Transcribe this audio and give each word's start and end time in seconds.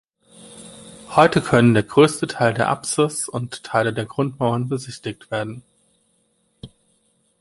Heute 1.09 1.41
können 1.43 1.75
der 1.75 1.83
größte 1.83 2.25
Teil 2.25 2.55
der 2.55 2.69
Apsis 2.69 3.29
und 3.29 3.61
Teile 3.63 3.93
der 3.93 4.05
Grundmauern 4.07 4.67
besichtigt 4.67 5.29
werden. 5.29 5.61